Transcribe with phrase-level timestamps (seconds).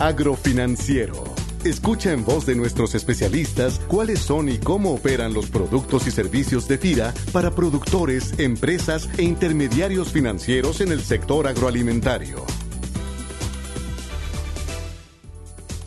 [0.00, 1.24] Agrofinanciero.
[1.64, 6.68] Escucha en voz de nuestros especialistas cuáles son y cómo operan los productos y servicios
[6.68, 12.44] de FIRA para productores, empresas e intermediarios financieros en el sector agroalimentario.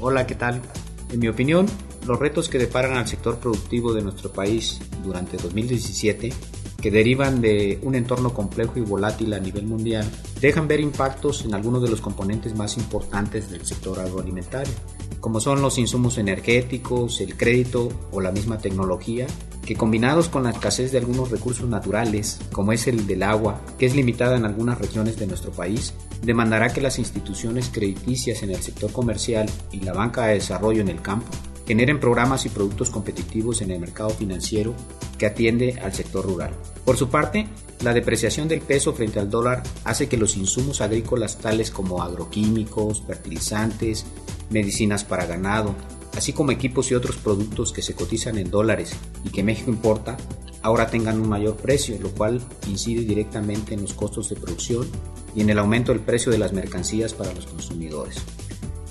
[0.01, 0.61] Hola, ¿qué tal?
[1.13, 1.67] En mi opinión,
[2.05, 6.33] los retos que deparan al sector productivo de nuestro país durante 2017
[6.81, 10.09] que derivan de un entorno complejo y volátil a nivel mundial,
[10.41, 14.73] dejan ver impactos en algunos de los componentes más importantes del sector agroalimentario,
[15.19, 19.27] como son los insumos energéticos, el crédito o la misma tecnología,
[19.65, 23.85] que combinados con la escasez de algunos recursos naturales, como es el del agua, que
[23.85, 25.93] es limitada en algunas regiones de nuestro país,
[26.23, 30.89] demandará que las instituciones crediticias en el sector comercial y la banca de desarrollo en
[30.89, 31.27] el campo
[31.65, 34.73] generen programas y productos competitivos en el mercado financiero
[35.17, 36.51] que atiende al sector rural.
[36.85, 37.47] Por su parte,
[37.81, 43.03] la depreciación del peso frente al dólar hace que los insumos agrícolas tales como agroquímicos,
[43.05, 44.05] fertilizantes,
[44.49, 45.75] medicinas para ganado,
[46.15, 50.17] así como equipos y otros productos que se cotizan en dólares y que México importa,
[50.61, 54.87] ahora tengan un mayor precio, lo cual incide directamente en los costos de producción
[55.35, 58.21] y en el aumento del precio de las mercancías para los consumidores.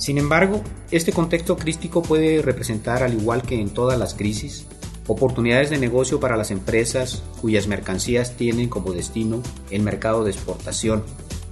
[0.00, 4.66] Sin embargo, este contexto crítico puede representar, al igual que en todas las crisis,
[5.06, 11.04] oportunidades de negocio para las empresas cuyas mercancías tienen como destino el mercado de exportación,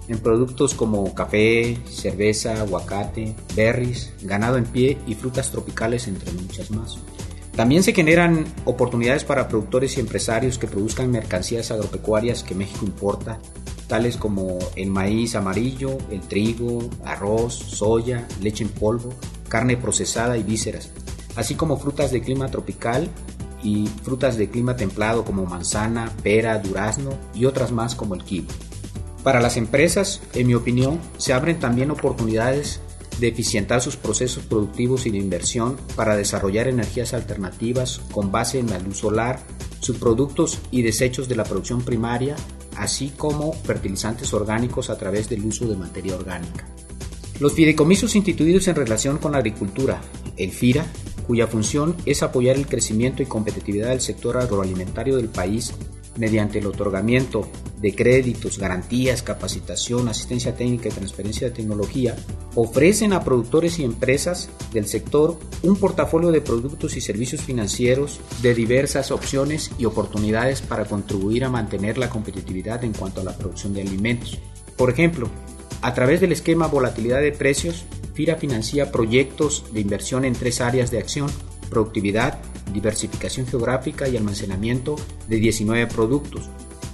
[0.08, 6.70] en productos como café, cerveza, aguacate, berries, ganado en pie y frutas tropicales, entre muchas
[6.70, 6.96] más.
[7.54, 13.38] También se generan oportunidades para productores y empresarios que produzcan mercancías agropecuarias que México importa
[13.89, 19.14] tales como el maíz amarillo, el trigo, arroz, soya, leche en polvo,
[19.48, 20.91] carne procesada y vísceras,
[21.34, 23.09] así como frutas de clima tropical
[23.62, 28.47] y frutas de clima templado como manzana, pera, durazno y otras más como el kiwi.
[29.25, 32.81] Para las empresas, en mi opinión, se abren también oportunidades
[33.19, 38.70] de eficientar sus procesos productivos y de inversión para desarrollar energías alternativas con base en
[38.70, 39.41] la luz solar,
[39.81, 42.37] subproductos y desechos de la producción primaria
[42.78, 46.66] así como fertilizantes orgánicos a través del uso de materia orgánica.
[47.41, 50.00] Los fideicomisos instituidos en relación con la agricultura,
[50.37, 50.87] el FIRA,
[51.27, 55.72] cuya función es apoyar el crecimiento y competitividad del sector agroalimentario del país
[56.17, 57.49] mediante el otorgamiento
[57.81, 62.16] de créditos, garantías, capacitación, asistencia técnica y transferencia de tecnología,
[62.55, 68.55] ofrecen a productores y empresas del sector un portafolio de productos y servicios financieros de
[68.55, 73.75] diversas opciones y oportunidades para contribuir a mantener la competitividad en cuanto a la producción
[73.75, 74.38] de alimentos.
[74.77, 75.28] Por ejemplo,
[75.83, 77.84] a través del esquema volatilidad de precios,
[78.15, 81.31] FIRA financia proyectos de inversión en tres áreas de acción,
[81.71, 82.41] productividad,
[82.72, 84.97] diversificación geográfica y almacenamiento
[85.28, 86.50] de 19 productos.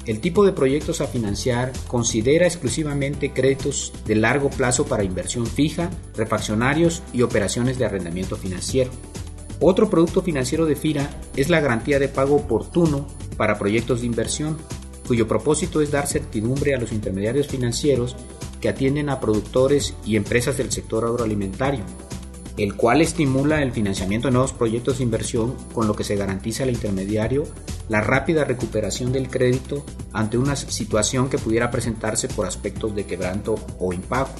[0.07, 5.91] El tipo de proyectos a financiar considera exclusivamente créditos de largo plazo para inversión fija,
[6.15, 8.91] refaccionarios y operaciones de arrendamiento financiero.
[9.61, 13.07] Otro producto financiero de FIRA es la garantía de pago oportuno
[13.39, 14.59] para proyectos de inversión,
[15.07, 18.15] cuyo propósito es dar certidumbre a los intermediarios financieros
[18.61, 21.85] que atienden a productores y empresas del sector agroalimentario,
[22.57, 26.63] el cual estimula el financiamiento de nuevos proyectos de inversión con lo que se garantiza
[26.63, 27.45] al intermediario
[27.89, 33.57] la rápida recuperación del crédito ante una situación que pudiera presentarse por aspectos de quebranto
[33.79, 34.31] o impago.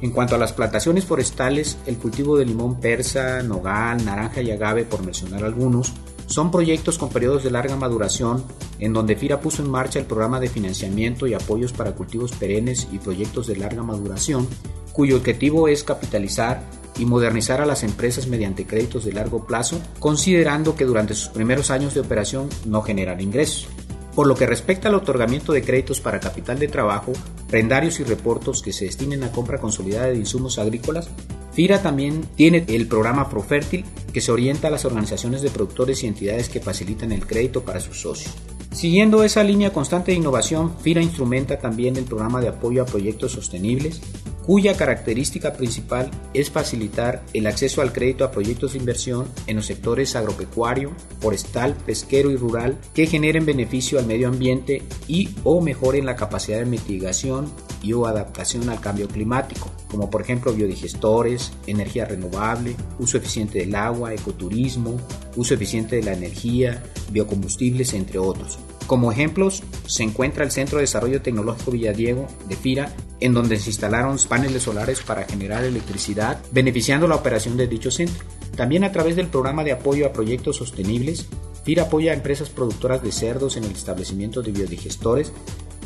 [0.00, 4.84] En cuanto a las plantaciones forestales, el cultivo de limón persa, nogal, naranja y agave,
[4.84, 5.92] por mencionar algunos,
[6.26, 8.44] son proyectos con periodos de larga maduración
[8.78, 12.88] en donde FIRA puso en marcha el programa de financiamiento y apoyos para cultivos perennes
[12.92, 14.48] y proyectos de larga maduración,
[14.94, 16.62] cuyo objetivo es capitalizar
[16.96, 21.72] y modernizar a las empresas mediante créditos de largo plazo, considerando que durante sus primeros
[21.72, 23.68] años de operación no generan ingresos.
[24.14, 27.12] Por lo que respecta al otorgamiento de créditos para capital de trabajo,
[27.48, 31.10] prendarios y reportos que se destinen a compra consolidada de insumos agrícolas,
[31.52, 36.06] FIRA también tiene el programa ProFértil que se orienta a las organizaciones de productores y
[36.06, 38.32] entidades que facilitan el crédito para sus socios.
[38.70, 43.32] Siguiendo esa línea constante de innovación, FIRA instrumenta también el programa de apoyo a proyectos
[43.32, 44.00] sostenibles,
[44.46, 49.66] cuya característica principal es facilitar el acceso al crédito a proyectos de inversión en los
[49.66, 56.06] sectores agropecuario, forestal, pesquero y rural que generen beneficio al medio ambiente y o mejoren
[56.06, 57.50] la capacidad de mitigación
[57.82, 63.74] y o adaptación al cambio climático, como por ejemplo biodigestores, energía renovable, uso eficiente del
[63.74, 64.96] agua, ecoturismo,
[65.36, 68.58] uso eficiente de la energía, biocombustibles, entre otros.
[68.86, 73.70] Como ejemplos, se encuentra el Centro de Desarrollo Tecnológico Villadiego de FIRA, en donde se
[73.70, 78.24] instalaron paneles solares para generar electricidad, beneficiando la operación de dicho centro.
[78.56, 81.26] También a través del programa de apoyo a proyectos sostenibles,
[81.64, 85.32] FIRA apoya a empresas productoras de cerdos en el establecimiento de biodigestores,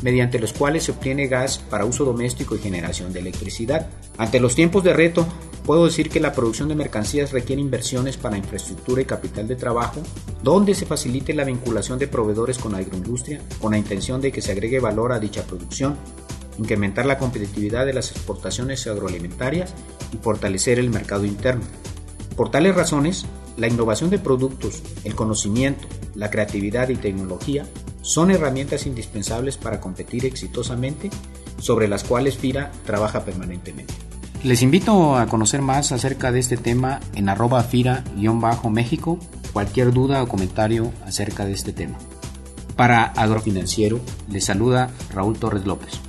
[0.01, 3.89] mediante los cuales se obtiene gas para uso doméstico y generación de electricidad.
[4.17, 5.25] Ante los tiempos de reto
[5.65, 10.01] puedo decir que la producción de mercancías requiere inversiones para infraestructura y capital de trabajo,
[10.43, 14.41] donde se facilite la vinculación de proveedores con la agroindustria con la intención de que
[14.41, 15.97] se agregue valor a dicha producción,
[16.59, 19.73] incrementar la competitividad de las exportaciones agroalimentarias
[20.13, 21.63] y fortalecer el mercado interno.
[22.35, 23.25] Por tales razones,
[23.57, 27.65] la innovación de productos, el conocimiento, la creatividad y tecnología
[28.01, 31.09] son herramientas indispensables para competir exitosamente
[31.59, 33.93] sobre las cuales FIRA trabaja permanentemente.
[34.43, 39.19] Les invito a conocer más acerca de este tema en arroba fira-méxico,
[39.51, 41.97] cualquier duda o comentario acerca de este tema.
[42.77, 46.08] Para Agrofinanciero, les saluda Raúl Torres López.